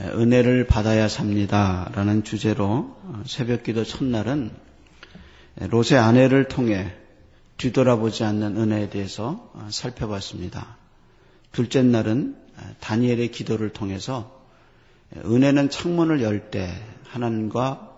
[0.00, 1.90] 은혜를 받아야 삽니다.
[1.94, 4.50] 라는 주제로 새벽 기도 첫날은
[5.56, 6.94] 롯의 아내를 통해
[7.58, 10.78] 뒤돌아보지 않는 은혜에 대해서 살펴봤습니다.
[11.52, 12.36] 둘째 날은
[12.80, 14.40] 다니엘의 기도를 통해서
[15.16, 16.72] 은혜는 창문을 열 때
[17.08, 17.90] 하나님과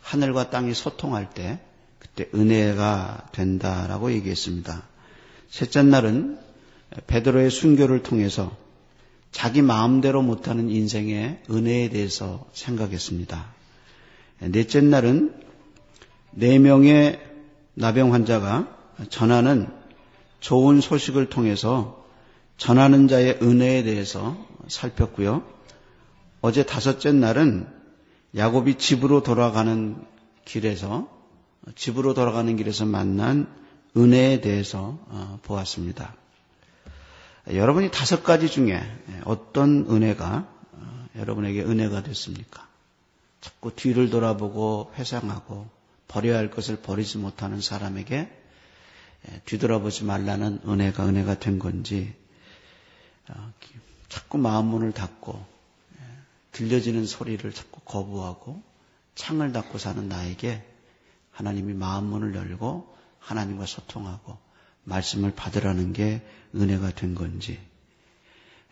[0.00, 1.60] 하늘과 땅이 소통할 때
[1.98, 4.82] 그때 은혜가 된다라고 얘기했습니다.
[5.48, 6.38] 셋째 날은
[7.06, 8.56] 베드로의 순교를 통해서
[9.30, 13.46] 자기 마음대로 못하는 인생의 은혜에 대해서 생각했습니다.
[14.40, 15.34] 넷째 날은
[16.32, 17.20] 네 명의
[17.74, 18.76] 나병 환자가
[19.10, 19.68] 전하는
[20.40, 22.04] 좋은 소식을 통해서
[22.56, 24.36] 전하는 자의 은혜에 대해서
[24.66, 25.42] 살폈고요.
[26.40, 27.66] 어제 다섯째 날은
[28.36, 29.96] 야곱이 집으로 돌아가는
[30.44, 31.08] 길에서
[31.74, 33.48] 집으로 돌아가는 길에서 만난
[33.96, 36.14] 은혜에 대해서 어, 보았습니다.
[37.50, 38.80] 여러분이 다섯 가지 중에
[39.24, 42.68] 어떤 은혜가 어, 여러분에게 은혜가 됐습니까?
[43.40, 45.68] 자꾸 뒤를 돌아보고 회상하고
[46.08, 48.30] 버려야 할 것을 버리지 못하는 사람에게
[49.44, 52.14] 뒤돌아보지 말라는 은혜가 은혜가 된 건지
[53.28, 53.52] 어,
[54.08, 55.58] 자꾸 마음 문을 닫고
[56.52, 58.62] 들려지는 소리를 자꾸 거부하고
[59.14, 60.64] 창을 닫고 사는 나에게
[61.30, 64.38] 하나님이 마음 문을 열고 하나님과 소통하고
[64.88, 66.22] 말씀을 받으라는 게
[66.54, 67.58] 은혜가 된 건지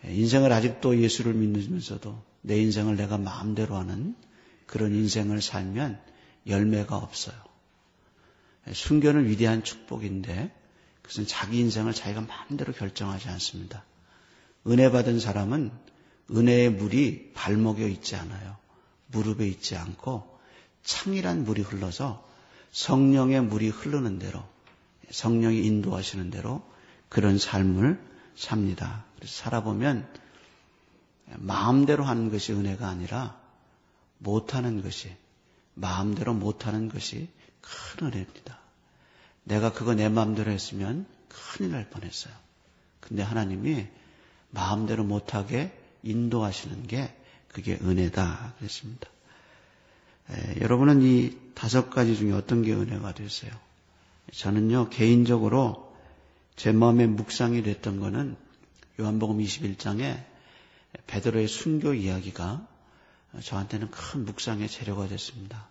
[0.03, 4.15] 인생을 아직도 예수를 믿으면서도 내 인생을 내가 마음대로 하는
[4.65, 5.99] 그런 인생을 살면
[6.47, 7.35] 열매가 없어요.
[8.71, 10.51] 순교는 위대한 축복인데
[11.01, 13.83] 그것은 자기 인생을 자기가 마음대로 결정하지 않습니다.
[14.67, 15.71] 은혜 받은 사람은
[16.31, 18.57] 은혜의 물이 발목에 있지 않아요.
[19.07, 20.37] 무릎에 있지 않고
[20.83, 22.27] 창이란 물이 흘러서
[22.71, 24.43] 성령의 물이 흐르는 대로
[25.09, 26.63] 성령이 인도하시는 대로
[27.09, 27.99] 그런 삶을
[28.35, 29.05] 삽니다.
[29.15, 30.07] 그래서 살아보면
[31.35, 33.39] 마음대로 하는 것이 은혜가 아니라
[34.17, 35.15] 못하는 것이
[35.73, 37.29] 마음대로 못하는 것이
[37.61, 38.59] 큰 은혜입니다.
[39.43, 42.33] 내가 그거 내 마음대로 했으면 큰일 날 뻔했어요.
[42.99, 43.87] 근데 하나님이
[44.49, 47.15] 마음대로 못하게 인도하시는 게
[47.47, 49.09] 그게 은혜다 그랬습니다.
[50.31, 53.51] 에, 여러분은 이 다섯 가지 중에 어떤 게 은혜가 됐어요?
[54.33, 55.95] 저는요, 개인적으로
[56.55, 58.35] 제 마음에 묵상이 됐던 거는
[58.99, 60.23] 요한복음 21장에
[61.05, 62.67] 베드로의 순교 이야기가
[63.43, 65.67] 저한테는 큰 묵상의 재료가 됐습니다.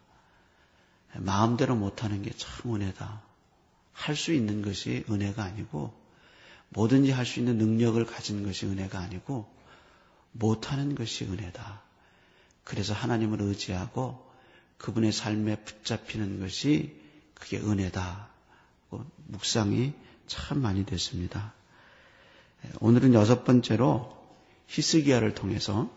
[1.15, 3.23] 마음대로 못하는 게 참 은혜다.
[3.93, 5.95] 할 수 있는 것이 은혜가 아니고
[6.69, 9.51] 뭐든지 할 수 있는 능력을 가진 것이 은혜가 아니고
[10.33, 11.83] 못하는 것이 은혜다.
[12.65, 14.31] 그래서 하나님을 의지하고
[14.79, 17.01] 그분의 삶에 붙잡히는 것이
[17.35, 18.36] 그게 은혜다.
[18.91, 19.93] 묵상이
[20.27, 21.55] 참 많이 됐습니다.
[22.81, 24.17] 오늘은 여섯 번째로
[24.69, 25.91] 히스기야를 통해서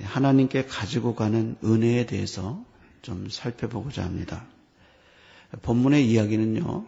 [0.00, 2.62] 하나님께 가지고 가는 은혜에 대해서
[3.02, 4.46] 좀 살펴보고자 합니다.
[5.62, 6.86] 본문의 이야기는요,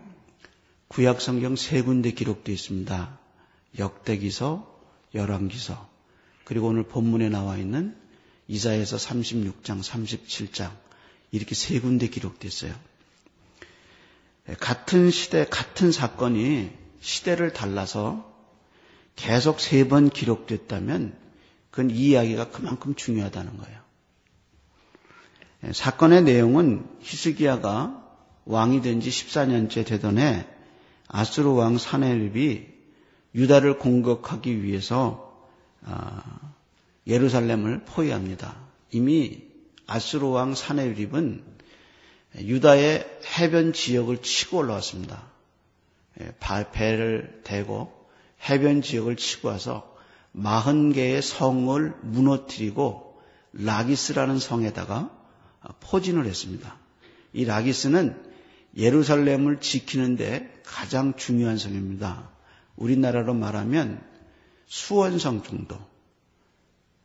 [0.88, 3.18] 구약 성경 세 군데 기록되어 있습니다.
[3.78, 4.80] 역대기서,
[5.14, 5.88] 열왕기서,
[6.44, 7.96] 그리고 오늘 본문에 나와 있는
[8.48, 10.74] 이사에서 36장, 37장
[11.30, 12.74] 이렇게 세 군데 기록됐어요.
[14.60, 16.70] 같은 시대, 같은 사건이
[17.00, 18.26] 시대를 달라서
[19.16, 21.16] 계속 세 번 기록됐다면
[21.70, 23.78] 그건 이 이야기가 그만큼 중요하다는 거예요.
[25.72, 28.04] 사건의 내용은 히스기야가
[28.46, 30.46] 왕이 된 지 14년째 되던 해
[31.08, 32.66] 아수르 왕 사네립이
[33.34, 35.46] 유다를 공격하기 위해서
[35.84, 36.22] 아,
[37.06, 38.56] 예루살렘을 포위합니다.
[38.90, 39.42] 이미
[39.86, 41.44] 아수르 왕 사네립은
[42.36, 45.22] 유다의 해변 지역을 치고 올라왔습니다.
[46.20, 46.34] 예,
[46.72, 47.92] 배를 대고
[48.48, 49.96] 해변 지역을 치고 와서
[50.36, 53.20] 40개의 성을 무너뜨리고
[53.52, 55.10] 라기스라는 성에다가
[55.80, 56.76] 포진을 했습니다.
[57.32, 58.28] 이 라기스는
[58.76, 62.28] 예루살렘을 지키는데 가장 중요한 성입니다.
[62.76, 64.02] 우리나라로 말하면
[64.66, 65.78] 수원성 정도.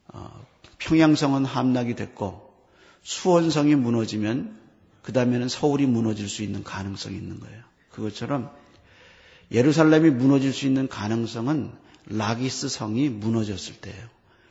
[0.07, 0.45] 어,
[0.79, 2.53] 평양성은 함락이 됐고
[3.02, 4.63] 수원성이 무너지면
[5.03, 7.61] 그 다음에는 서울이 무너질 수 있는 가능성이 있는 거예요.
[7.91, 8.50] 그것처럼
[9.52, 11.72] 예루살렘이 무너질 수 있는 가능성은
[12.08, 14.08] 라기스 성이 무너졌을 때예요.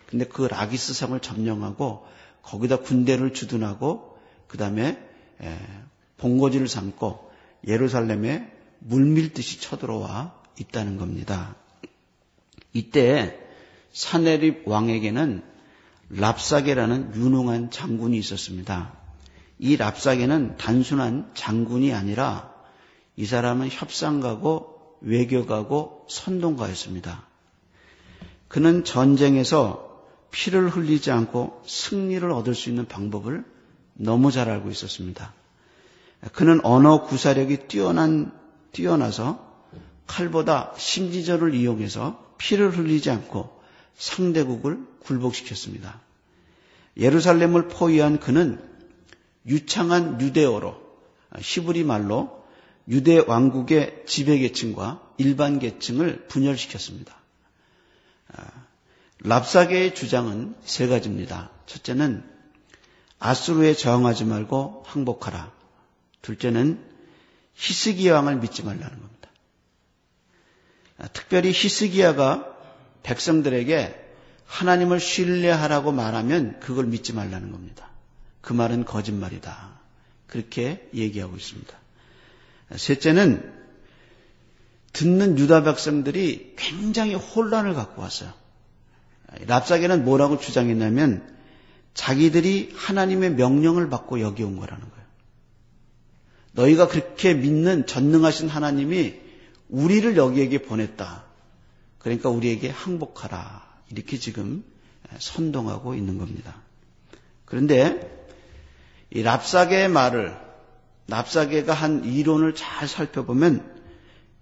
[0.07, 2.07] 근데 그 라기스 성을 점령하고
[2.43, 5.03] 거기다 군대를 주둔하고 그 다음에
[6.19, 7.33] 본거지를 삼고
[7.67, 11.57] 예루살렘에 물밀듯이 쳐들어와 있다는 겁니다.
[12.75, 13.39] 이때
[13.93, 15.43] 사네립 왕에게는
[16.11, 19.02] 랍사게라는 유능한 장군이 있었습니다.
[19.63, 22.53] 이 랍사게는 단순한 장군이 아니라
[23.15, 27.25] 이 사람은 협상가고 외교가고 선동가였습니다.
[28.49, 33.45] 그는 전쟁에서 피를 흘리지 않고 승리를 얻을 수 있는 방법을
[33.95, 35.33] 너무 잘 알고 있었습니다.
[36.33, 38.33] 그는 언어 구사력이 뛰어난,
[38.73, 39.49] 뛰어나서
[40.09, 43.63] 칼보다 심지전을 이용해서 피를 흘리지 않고
[43.95, 46.01] 상대국을 굴복시켰습니다.
[46.97, 48.72] 예루살렘을 포위한 그는
[49.47, 50.81] 유창한 유대어로
[51.39, 52.43] 히브리 말로
[52.89, 57.17] 유대 왕국의 지배 계층과 일반 계층을 분열시켰습니다.
[58.33, 58.67] 아,
[59.21, 61.51] 랍사계의 주장은 세 가지입니다.
[61.67, 62.25] 첫째는
[63.19, 65.53] 아수르에 저항하지 말고 항복하라.
[66.23, 66.85] 둘째는
[67.55, 69.31] 히스기야 왕을 믿지 말라는 겁니다.
[70.99, 72.49] 아, 특별히 히스기야가
[73.05, 73.99] 백성들에게
[74.47, 77.92] 하나님을 신뢰하라고 말하면 그걸 믿지 말라는 겁니다.
[78.43, 79.81] 그 말은 거짓말이다.
[80.27, 81.75] 그렇게 얘기하고 있습니다.
[82.77, 83.63] 셋째는
[84.93, 88.33] 듣는 유다 백성들이 굉장히 혼란을 갖고 왔어요.
[89.47, 91.27] 랍사계는 뭐라고 주장했냐면
[91.95, 95.03] 자기들이 하나님의 명령을 받고 여기 온 거라는 거예요.
[96.53, 99.21] 너희가 그렇게 믿는 전능하신 하나님이
[99.69, 101.25] 우리를 여기에게 보냈다.
[101.99, 103.71] 그러니까 우리에게 항복하라.
[103.91, 104.65] 이렇게 지금
[105.19, 106.61] 선동하고 있는 겁니다.
[107.45, 108.22] 그런데
[109.15, 110.35] 이 랍사계의 말을
[111.09, 113.71] 랍사계가 한 이론을 잘 살펴보면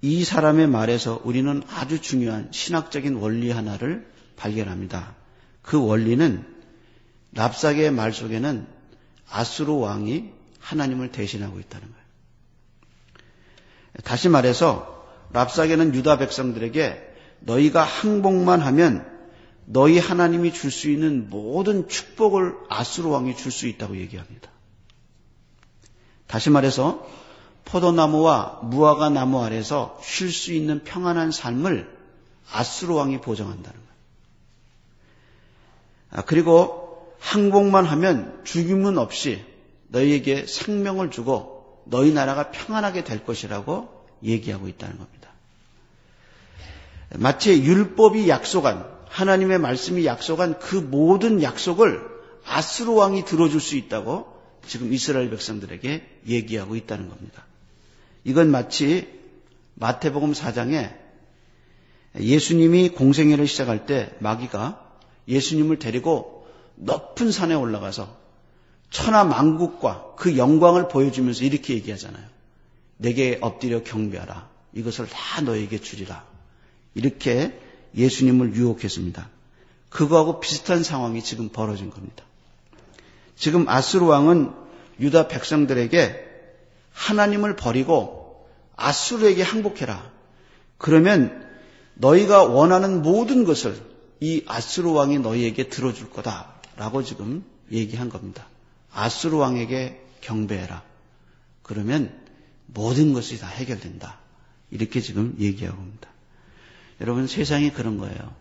[0.00, 4.06] 이 사람의 말에서 우리는 아주 중요한 신학적인 원리 하나를
[4.36, 5.16] 발견합니다.
[5.62, 6.46] 그 원리는
[7.32, 8.64] 랍사계의 말 속에는
[9.28, 10.30] 아수르 왕이
[10.60, 12.00] 하나님을 대신하고 있다는 거예요.
[14.04, 17.08] 다시 말해서 랍사계는 유다 백성들에게
[17.40, 19.04] 너희가 항복만 하면
[19.64, 24.50] 너희 하나님이 줄 수 있는 모든 축복을 아수르 왕이 줄 수 있다고 얘기합니다.
[26.30, 27.04] 다시 말해서
[27.64, 31.98] 포도나무와 무화과 나무 아래서 쉴 수 있는 평안한 삶을
[32.52, 33.90] 아수르 왕이 보장한다는 거예요.
[36.12, 39.44] 아, 그리고 항복만 하면 죽임은 없이
[39.88, 43.88] 너희에게 생명을 주고 너희 나라가 평안하게 될 것이라고
[44.22, 45.30] 얘기하고 있다는 겁니다.
[47.16, 52.08] 마치 율법이 약속한 하나님의 말씀이 약속한 그 모든 약속을
[52.46, 57.44] 아스루 왕이 들어줄 수 있다고 지금 이스라엘 백성들에게 얘기하고 있다는 겁니다.
[58.24, 59.08] 이건 마치
[59.74, 60.96] 마태복음 4장에
[62.18, 64.86] 예수님이 공생애를 시작할 때 마귀가
[65.28, 68.18] 예수님을 데리고 높은 산에 올라가서
[68.90, 72.26] 천하 만국과 그 영광을 보여주면서 이렇게 얘기하잖아요.
[72.96, 74.50] 내게 엎드려 경배하라.
[74.74, 76.24] 이것을 다 너에게 주리라.
[76.94, 77.58] 이렇게
[77.96, 79.28] 예수님을 유혹했습니다.
[79.88, 82.24] 그거하고 비슷한 상황이 지금 벌어진 겁니다.
[83.40, 84.52] 지금 아스루 왕은
[85.00, 86.28] 유다 백성들에게
[86.92, 88.46] 하나님을 버리고
[88.76, 90.12] 아수르에게 항복해라.
[90.76, 91.48] 그러면
[91.94, 93.80] 너희가 원하는 모든 것을
[94.20, 97.42] 이 아수르 왕이 너희에게 들어줄 거다라고 지금
[97.72, 98.46] 얘기한 겁니다.
[98.92, 100.82] 아수르 왕에게 경배해라.
[101.62, 102.14] 그러면
[102.66, 104.18] 모든 것이 다 해결된다.
[104.70, 106.08] 이렇게 지금 얘기하고 있습니다.
[107.00, 108.34] 여러분 세상이 그런 거예요.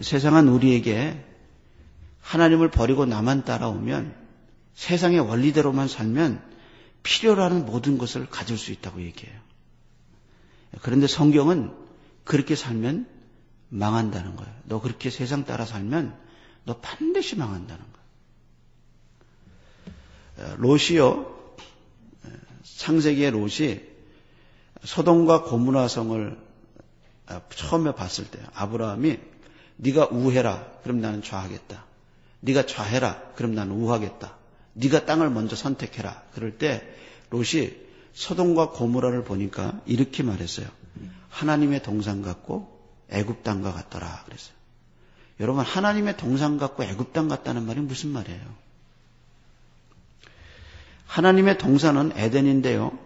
[0.00, 1.31] 세상은 우리에게
[2.22, 4.14] 하나님을 버리고 나만 따라오면
[4.74, 6.42] 세상의 원리대로만 살면
[7.02, 9.38] 필요로 하는 모든 것을 가질 수 있다고 얘기해요.
[10.80, 11.72] 그런데 성경은
[12.24, 13.06] 그렇게 살면
[13.68, 14.52] 망한다는 거예요.
[14.64, 16.16] 너 그렇게 세상 따라 살면
[16.64, 17.84] 너 반드시 망한다는
[20.36, 20.56] 거예요.
[20.56, 21.42] 롯이요.
[22.78, 23.80] 창세기의 롯이
[24.84, 26.38] 소돔과 고문화성을
[27.54, 29.18] 처음에 봤을 때 아브라함이
[29.76, 30.66] 네가 우해라.
[30.82, 31.91] 그럼 나는 좌하겠다.
[32.42, 33.22] 네가 좌해라.
[33.36, 34.36] 그럼 나는 우하겠다.
[34.74, 36.22] 네가 땅을 먼저 선택해라.
[36.34, 36.82] 그럴 때
[37.30, 37.72] 롯이
[38.12, 40.66] 소돔과 고무라를 보니까 이렇게 말했어요.
[41.30, 42.80] 하나님의 동상 같고
[43.10, 44.54] 애굽 땅과 같더라 그랬어요.
[45.40, 48.40] 여러분 하나님의 동상 같고 애굽 땅 같다는 말이 무슨 말이에요?
[51.06, 52.98] 하나님의 동산은 에덴인데요.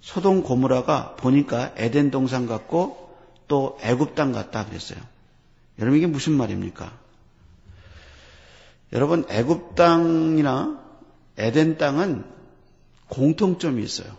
[0.00, 3.16] 소돔 고무라가 보니까 에덴 동산 같고
[3.48, 4.98] 또 애굽 땅 같다 그랬어요.
[5.78, 7.07] 여러분 이게 무슨 말입니까?
[8.92, 10.82] 여러분 애굽 땅이나
[11.36, 12.24] 에덴 땅은
[13.08, 14.16] 공통점이 있어요.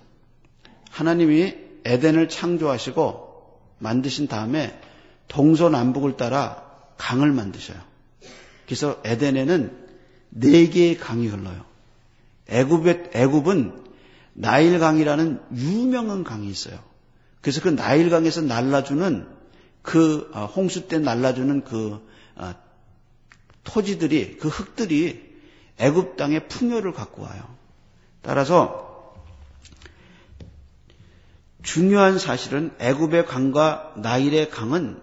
[0.91, 4.79] 하나님이 에덴을 창조하시고 만드신 다음에
[5.27, 6.63] 동서남북을 따라
[6.97, 7.77] 강을 만드셔요.
[8.65, 9.88] 그래서 에덴에는
[10.29, 11.65] 네 개의 강이 흘러요.
[12.47, 13.85] 애굽의 애굽은
[14.33, 16.79] 나일강이라는 유명한 강이 있어요.
[17.41, 19.27] 그래서 그 나일강에서 날라주는
[19.81, 21.99] 그 어, 홍수 때 날라주는 그
[22.35, 22.53] 어,
[23.63, 25.30] 토지들이 그 흙들이
[25.78, 27.42] 애굽 땅의 풍요를 갖고 와요.
[28.22, 29.13] 따라서
[31.63, 35.01] 중요한 사실은 애굽의 강과 나일의 강은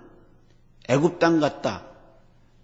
[0.89, 1.85] 애굽 땅 같다.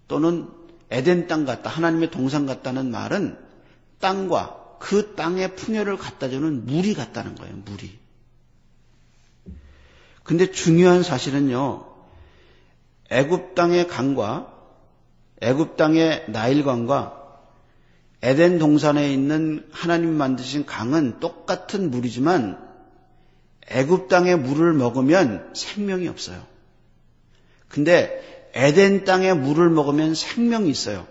[0.08, 0.48] 또는
[0.90, 3.38] 에덴 땅 같다, 하나님의 동산 같다는 말은
[3.98, 7.98] 땅과 그 땅의 풍요를 갖다 주는 물이 같다는 거예요, 물이.
[10.22, 11.86] 근데 중요한 사실은요,
[13.10, 14.51] 애굽 땅의 강과
[15.42, 17.20] 애굽 땅의 나일강과
[18.22, 22.58] 에덴 동산에 있는 하나님 만드신 강은 똑같은 물이지만
[23.68, 26.40] 애굽 땅의 물을 먹으면 생명이 없어요.
[27.68, 31.06] 근데 에덴 땅의 물을 먹으면 생명이 있어요.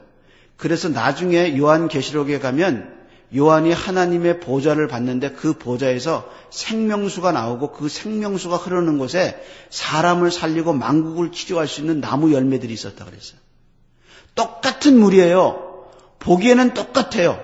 [0.56, 3.02] 그래서 나중에 요한 계시록에 가면
[3.36, 11.32] 요한이 하나님의 보좌를 봤는데 그 보좌에서 생명수가 나오고 그 생명수가 흐르는 곳에 사람을 살리고 망국을
[11.32, 13.40] 치료할 수 있는 나무 열매들이 있었다 그랬어요.
[14.36, 15.90] 똑같은 물이에요.
[16.20, 17.44] 보기에는 똑같아요.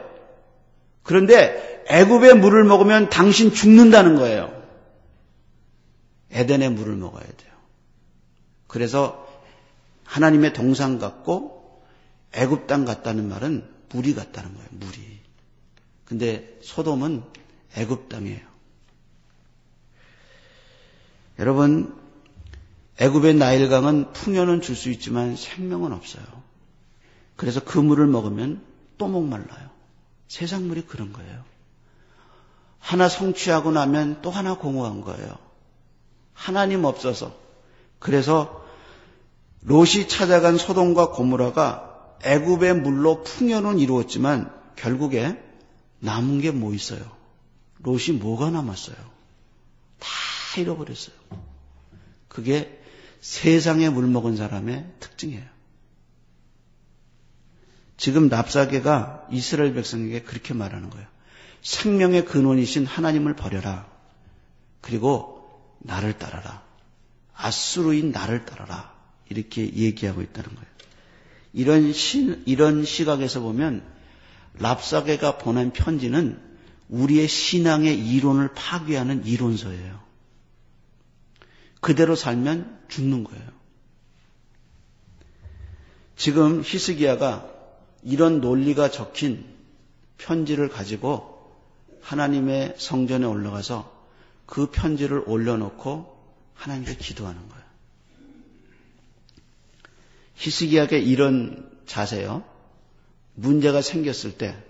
[1.04, 4.52] 그런데 애굽의 물을 먹으면 당신 죽는다는 거예요.
[6.32, 7.54] 에덴의 물을 먹어야 돼요.
[8.68, 9.26] 그래서
[10.04, 11.82] 하나님의 동상 같고
[12.34, 14.70] 애굽 땅 같다는 말은 물이 같다는 거예요.
[14.72, 15.20] 물이.
[16.06, 17.24] 근데 소돔은
[17.76, 18.46] 애굽 땅이에요.
[21.40, 21.96] 여러분
[23.00, 26.24] 애굽의 나일강은 풍요는 줄 수 있지만 생명은 없어요.
[27.38, 28.62] 그래서 그 물을 먹으면
[28.98, 29.70] 또 목말라요.
[30.28, 31.44] 세상 물이 그런 거예요.
[32.80, 35.38] 하나 성취하고 나면 또 하나 공허한 거예요.
[36.34, 37.34] 하나님 없어서.
[38.00, 38.66] 그래서
[39.62, 45.42] 롯이 찾아간 소돔과 고무라가 애굽의 물로 풍요는 이루었지만 결국에
[46.00, 47.02] 남은 게 뭐 있어요?
[47.80, 48.96] 롯이 뭐가 남았어요?
[50.00, 50.08] 다
[50.60, 51.16] 잃어버렸어요.
[52.28, 52.82] 그게
[53.20, 55.57] 세상에 물 먹은 사람의 특징이에요.
[57.98, 61.08] 지금 납사계가 이스라엘 백성에게 그렇게 말하는 거예요.
[61.62, 63.90] 생명의 근원이신 하나님을 버려라.
[64.82, 66.64] 그리고 나를 따라라.
[67.34, 68.96] 아수르인 나를 따라라.
[69.30, 70.68] 이렇게 얘기하고 있다는 거예요.
[71.54, 73.84] 이런 시, 이런 시각에서 보면
[74.60, 76.40] 랍사게가 보낸 편지는
[76.90, 80.00] 우리의 신앙의 이론을 파괴하는 이론서예요.
[81.82, 83.58] 그대로 살면 죽는 거예요.
[86.16, 87.57] 지금 히스기야가
[88.08, 89.46] 이런 논리가 적힌
[90.18, 91.38] 편지를 가지고
[92.02, 93.96] 하나님의 성전에 올라가서
[94.46, 96.18] 그 편지를 올려놓고
[96.56, 97.64] 하나님께 기도하는 거예요.
[100.36, 102.44] 히스기야의 이런 자세요.
[103.36, 104.68] 문제가 생겼을 때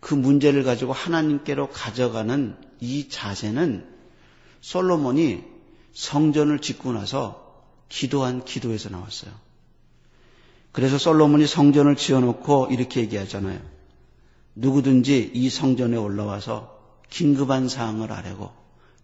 [0.00, 3.86] 그 문제를 가지고 하나님께로 가져가는 이 자세는
[4.60, 5.44] 솔로몬이
[5.92, 9.32] 성전을 짓고 나서 기도한 기도에서 나왔어요.
[10.78, 13.58] 그래서 솔로몬이 성전을 지어놓고 이렇게 얘기하잖아요.
[14.54, 16.78] 누구든지 이 성전에 올라와서
[17.10, 18.48] 긴급한 사항을 아뢰고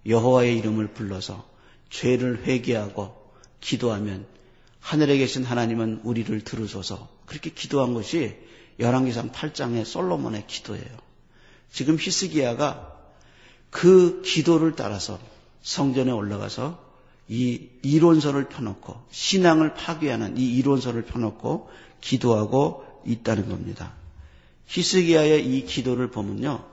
[0.06, 1.44] 여호와의 이름을 불러서
[1.90, 3.16] 죄를 회개하고
[3.58, 4.24] 기도하면
[4.78, 8.36] 하늘에 계신 하나님은 우리를 들으소서 그렇게 기도한 것이
[8.78, 10.96] 열왕기상 8장의 솔로몬의 기도예요.
[11.72, 12.94] 지금 히스기야가
[13.70, 15.18] 그 기도를 따라서
[15.62, 16.83] 성전에 올라가서
[17.28, 23.92] 이 이론서를 펴놓고 신앙을 파괴하는 이 이론서를 펴놓고 기도하고 있다는 겁니다.
[24.66, 26.64] 히스기야의 이 기도를 보면요.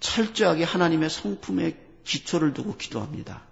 [0.00, 3.42] 철저하게 하나님의 성품의 기초를 두고 기도합니다.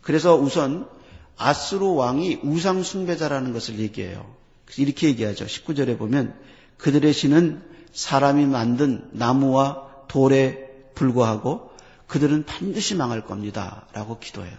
[0.00, 0.88] 그래서 우선
[1.36, 4.34] 아스로 왕이 우상 숭배자라는 것을 얘기해요.
[4.76, 5.46] 이렇게 얘기하죠.
[5.46, 6.36] 19절에 보면
[6.76, 7.62] 그들의 신은
[7.92, 11.70] 사람이 만든 나무와 돌에 불과하고
[12.06, 13.86] 그들은 반드시 망할 겁니다.
[13.92, 14.56] 라고 기도해요.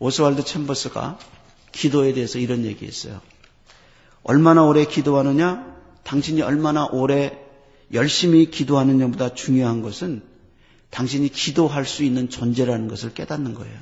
[0.00, 1.18] 오스왈드 챔버스가
[1.72, 3.20] 기도에 대해서 이런 얘기 했어요.
[4.22, 5.76] 얼마나 오래 기도하느냐?
[6.02, 7.38] 당신이 얼마나 오래
[7.92, 10.22] 열심히 기도하느냐보다 중요한 것은
[10.90, 13.78] 당신이 기도할 수 있는 존재라는 것을 깨닫는 거예요.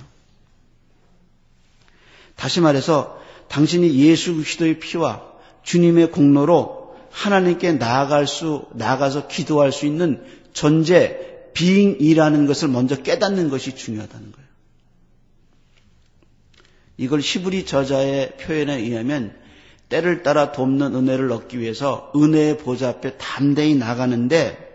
[2.36, 5.22] 다시 말해서 당신이 예수 그리스도의 피와
[5.62, 10.22] 주님의 공로로 하나님께 나아갈 수, 나아가서 기도할 수 있는
[10.52, 14.47] 존재, 비잉이라는 것을 먼저 깨닫는 것이 중요하다는 거예요.
[16.98, 19.34] 이걸 히브리 저자의 표현에 의하면
[19.88, 24.66] 때를 따라 돕는 은혜를 얻기 위해서 은혜의 보좌 앞에 담대히 나가는데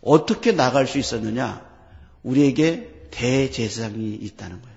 [0.00, 1.64] 어떻게 나갈 수 있었느냐?
[2.22, 4.76] 우리에게 대제사장이 있다는 거예요.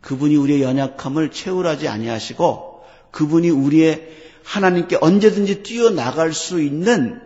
[0.00, 4.08] 그분이 우리의 연약함을 채울하지 아니하시고 그분이 우리의
[4.44, 7.20] 하나님께 언제든지 뛰어나갈 수 있는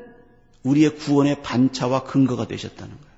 [0.63, 3.10] 우리의 구원의 반차와 근거가 되셨다는 거예요.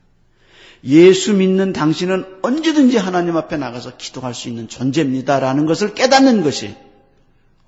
[0.85, 6.77] 예수 믿는 당신은 언제든지 하나님 앞에 나가서 기도할 수 있는 존재입니다라는 것을 깨닫는 것이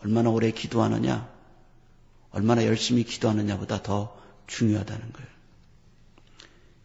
[0.02, 1.28] 얼마나 오래 기도하느냐,
[2.30, 5.28] 얼마나 열심히 기도하느냐보다 더 중요하다는 거예요.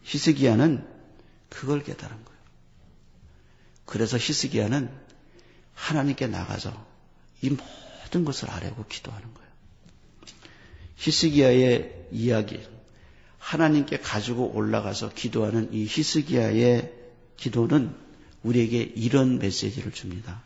[0.04, 0.88] 히스기야는
[1.50, 2.40] 그걸 깨달은 거예요.
[3.86, 4.90] 그래서 히스기야는
[5.74, 6.72] 하나님께 나가서
[7.42, 9.50] 이 모든 것을 아뢰고 기도하는 거예요.
[10.98, 12.60] 히스기야의 이야기,
[13.40, 16.94] 하나님께 가지고 올라가서 기도하는 이 히스기야의
[17.38, 17.96] 기도는
[18.44, 20.44] 우리에게 이런 메시지를 줍니다.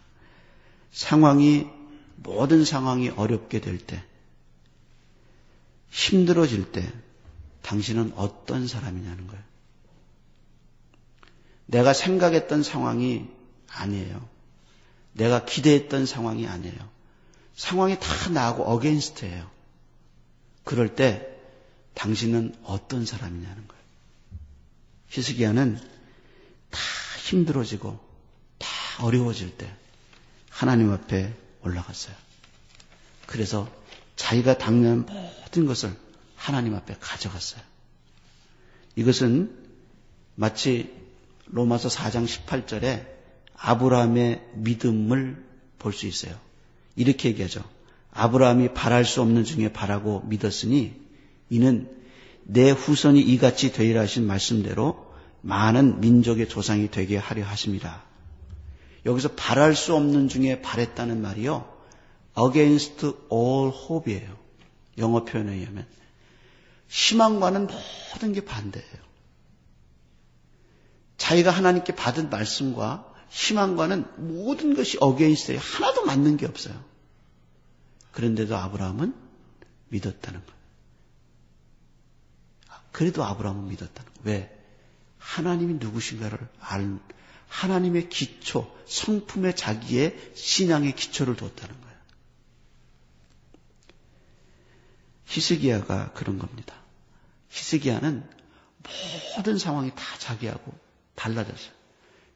[0.91, 1.67] 상황이
[2.15, 4.01] 모든 상황이 어렵게 될 때,
[5.89, 6.91] 힘들어질 때,
[7.63, 9.43] 당신은 어떤 사람이냐는 거예요.
[11.65, 13.27] 내가 생각했던 상황이
[13.69, 14.27] 아니에요.
[15.13, 16.89] 내가 기대했던 상황이 아니에요.
[17.55, 19.49] 상황이 다 나하고 어게인스트예요.
[20.63, 21.32] 그럴 때
[21.93, 23.83] 당신은 어떤 사람이냐는 거예요.
[25.09, 25.79] 히스기야는
[26.69, 26.79] 다
[27.19, 27.99] 힘들어지고
[28.57, 28.67] 다
[29.01, 29.71] 어려워질 때
[30.49, 32.15] 하나님 앞에 올라갔어요.
[33.25, 33.69] 그래서
[34.15, 35.95] 자기가 당연한 모든 것을
[36.35, 37.61] 하나님 앞에 가져갔어요.
[38.95, 39.57] 이것은
[40.35, 40.93] 마치
[41.45, 43.07] 로마서 4장 18절에
[43.55, 45.43] 아브라함의 믿음을
[45.79, 46.39] 볼 수 있어요.
[46.95, 47.63] 이렇게 얘기하죠.
[48.11, 51.02] 아브라함이 바랄 수 없는 중에 바라고 믿었으니
[51.53, 51.87] 이는
[52.41, 58.03] 내 후손이 이같이 되리라 하신 말씀대로 많은 민족의 조상이 되게 하려 하십니다.
[59.05, 61.71] 여기서 바랄 수 없는 중에 바랬다는 말이요.
[62.39, 64.35] against all hope이에요.
[64.97, 65.85] 영어 표현에 의하면.
[66.87, 69.03] 희망과는 모든 게 반대예요.
[71.17, 75.59] 자기가 하나님께 받은 말씀과 희망과는 모든 것이 against예요.
[75.59, 76.83] 하나도 맞는 게 없어요.
[78.11, 79.13] 그런데도 아브라함은
[79.89, 80.62] 믿었다는 거예요.
[82.93, 84.39] 그래도 아브라함은 믿었다는 거예요.
[84.39, 84.65] 왜?
[85.17, 86.99] 하나님이 누구신가를 알,
[87.49, 91.97] 하나님의 기초, 성품의 자기의 신앙의 기초를 뒀다는 거예요.
[95.25, 96.75] 히스기야가 그런 겁니다.
[97.49, 98.29] 히스기야는
[99.37, 100.73] 모든 상황이 다 자기하고
[101.15, 101.73] 달라졌어요.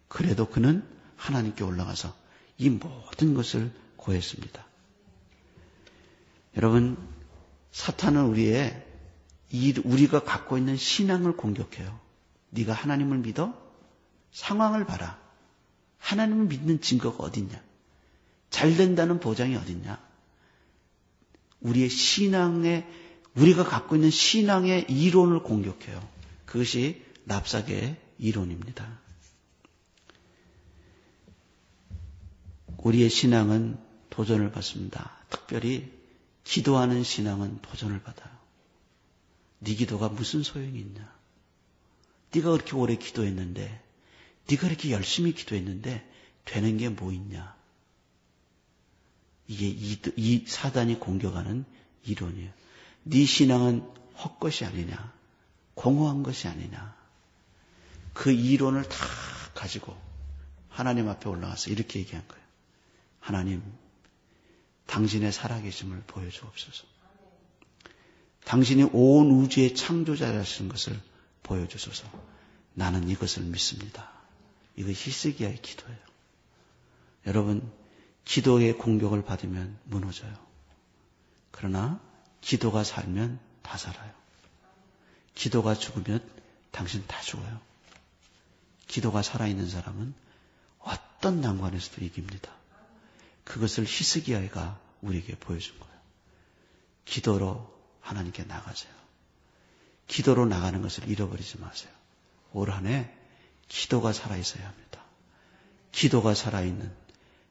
[0.08, 0.88] 그래도 그는
[1.18, 2.16] 하나님께 올라가서
[2.58, 4.66] 이 모든 것을 고했습니다.
[6.56, 6.98] 여러분,
[7.72, 8.87] 사탄은 우리의
[9.84, 12.00] 우리가 갖고 있는 신앙을 공격해요.
[12.50, 13.54] 네가 하나님을 믿어?
[14.32, 15.20] 상황을 봐라.
[16.00, 17.62] 하나님을 믿는 증거가 어딨냐?
[18.50, 20.00] 잘 된다는 보장이 어딨냐?
[21.62, 22.88] 우리의 신앙의
[23.36, 26.08] 우리가 갖고 있는 신앙의 이론을 공격해요.
[26.46, 29.00] 그것이 납사계의 이론입니다.
[32.78, 33.78] 우리의 신앙은
[34.10, 35.12] 도전을 받습니다.
[35.30, 35.92] 특별히
[36.44, 38.37] 기도하는 신앙은 도전을 받아요.
[39.60, 41.18] 네 기도가 무슨 소용이 있냐?
[42.34, 43.82] 네가 그렇게 오래 기도했는데,
[44.50, 46.08] 네가 그렇게 열심히 기도했는데
[46.46, 47.56] 되는 게 뭐 있냐?
[49.48, 51.66] 이게 이, 이 사단이 공격하는
[52.04, 52.52] 이론이에요.
[53.04, 53.82] 네 신앙은
[54.18, 55.14] 헛것이 아니냐?
[55.74, 56.96] 공허한 것이 아니냐?
[58.14, 58.98] 그 이론을 다
[59.54, 59.96] 가지고
[60.70, 62.44] 하나님 앞에 올라가서 이렇게 얘기한 거예요.
[63.20, 63.64] 하나님,
[64.88, 66.86] 당신의 살아계심을 보여주옵소서.
[68.48, 70.98] 당신이 온 우주의 창조자라신 것을
[71.44, 72.08] 보여주소서.
[72.76, 74.10] 나는 이것을 믿습니다.
[74.78, 76.00] 이거 히스기야의 기도예요.
[77.26, 77.70] 여러분,
[78.24, 80.34] 기도의 공격을 받으면 무너져요.
[81.52, 82.00] 그러나
[82.40, 84.14] 기도가 살면 다 살아요.
[85.36, 86.24] 기도가 죽으면
[86.72, 87.60] 당신 다 죽어요.
[88.88, 90.14] 기도가 살아있는 사람은
[90.80, 92.50] 어떤 난관에서도 이깁니다.
[93.44, 95.98] 그것을 히스기야가 우리에게 보여준 거예요.
[97.04, 97.77] 기도로
[98.08, 98.94] 하나님께 나가세요.
[100.08, 101.92] 기도로 나가는 것을 잃어버리지 마세요.
[102.54, 103.12] 올 한해
[103.68, 105.04] 기도가 살아있어야 합니다.
[105.92, 106.90] 기도가 살아있는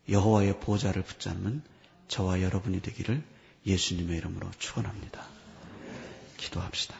[0.08, 1.62] 여호와의 보좌를 붙잡는
[2.08, 3.22] 저와 여러분이 되기를
[3.66, 5.26] 예수님의 이름으로 축원합니다.
[6.38, 6.96] 기도합시다.